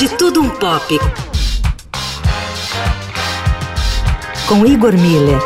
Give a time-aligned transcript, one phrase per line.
[0.00, 0.98] De Tudo Um Pop.
[4.48, 5.38] Com Igor Miller.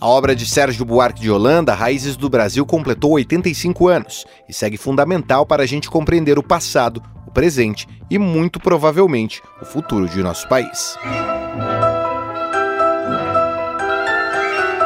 [0.00, 4.78] A obra de Sérgio Buarque de Holanda, Raízes do Brasil, completou 85 anos e segue
[4.78, 10.22] fundamental para a gente compreender o passado, o presente e, muito provavelmente, o futuro de
[10.22, 10.96] nosso país.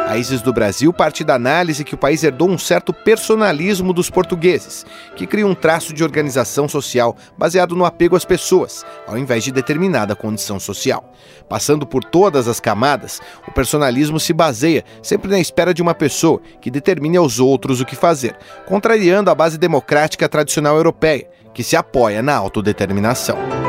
[0.06, 4.86] Raízes do Brasil parte da análise que o país herdou um certo personalismo dos portugueses,
[5.16, 9.50] que cria um traço de organização social baseado no apego às pessoas, ao invés de
[9.50, 11.12] determinada condição social.
[11.48, 16.40] Passando por todas as camadas, o personalismo se baseia sempre na espera de uma pessoa
[16.60, 21.74] que determine aos outros o que fazer, contrariando a base democrática tradicional europeia, que se
[21.74, 23.65] apoia na autodeterminação.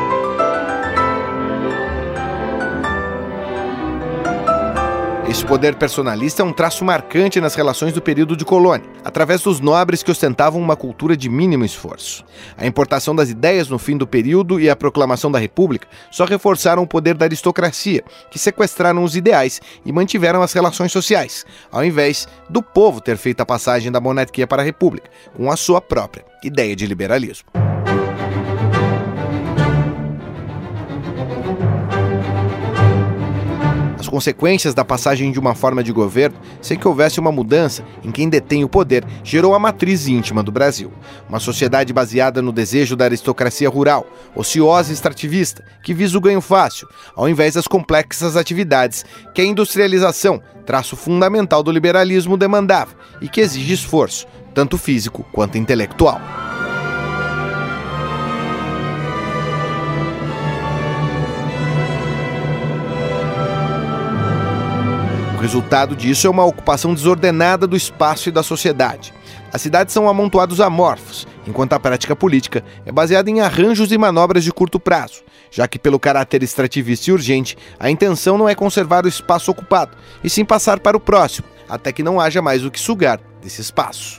[5.28, 9.60] Esse poder personalista é um traço marcante nas relações do período de colônia, através dos
[9.60, 12.24] nobres que ostentavam uma cultura de mínimo esforço.
[12.56, 16.82] A importação das ideias no fim do período e a proclamação da República só reforçaram
[16.82, 22.26] o poder da aristocracia, que sequestraram os ideais e mantiveram as relações sociais, ao invés
[22.48, 26.24] do povo ter feito a passagem da monarquia para a República, com a sua própria
[26.42, 27.67] ideia de liberalismo.
[34.08, 38.10] As consequências da passagem de uma forma de governo sem que houvesse uma mudança em
[38.10, 40.90] quem detém o poder gerou a matriz íntima do Brasil.
[41.28, 46.40] Uma sociedade baseada no desejo da aristocracia rural, ociosa e extrativista, que visa o ganho
[46.40, 53.28] fácil, ao invés das complexas atividades que a industrialização, traço fundamental do liberalismo, demandava e
[53.28, 56.47] que exige esforço, tanto físico quanto intelectual.
[65.38, 69.14] Resultado disso é uma ocupação desordenada do espaço e da sociedade.
[69.52, 74.44] As cidades são amontoados amorfos, enquanto a prática política é baseada em arranjos e manobras
[74.44, 79.04] de curto prazo, já que, pelo caráter extrativista e urgente, a intenção não é conservar
[79.04, 82.70] o espaço ocupado, e sim passar para o próximo, até que não haja mais o
[82.70, 84.18] que sugar desse espaço.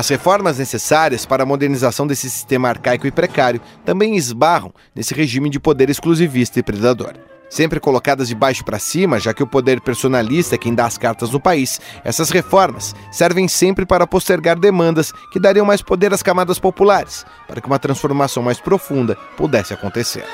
[0.00, 5.50] As reformas necessárias para a modernização desse sistema arcaico e precário também esbarram nesse regime
[5.50, 7.12] de poder exclusivista e predador.
[7.50, 10.96] Sempre colocadas de baixo para cima, já que o poder personalista é quem dá as
[10.96, 16.22] cartas no país, essas reformas servem sempre para postergar demandas que dariam mais poder às
[16.22, 20.24] camadas populares, para que uma transformação mais profunda pudesse acontecer.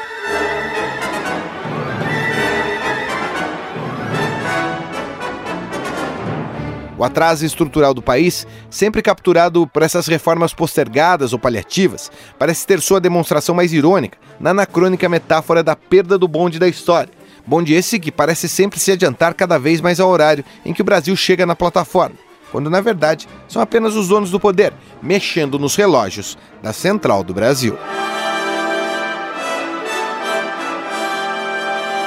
[6.98, 12.80] O atraso estrutural do país, sempre capturado por essas reformas postergadas ou paliativas, parece ter
[12.80, 17.12] sua demonstração mais irônica na anacrônica metáfora da perda do bonde da história.
[17.46, 20.84] Bonde esse que parece sempre se adiantar cada vez mais ao horário em que o
[20.84, 22.16] Brasil chega na plataforma,
[22.50, 27.34] quando na verdade são apenas os donos do poder, mexendo nos relógios da Central do
[27.34, 27.78] Brasil.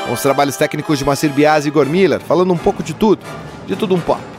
[0.08, 3.24] Com os trabalhos técnicos de Macir Biasi e Igor Miller, falando um pouco de tudo,
[3.68, 4.39] de tudo um pouco